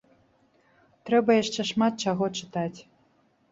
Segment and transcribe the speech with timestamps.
[1.09, 2.79] Трэба яшчэ шмат чаго чытаць.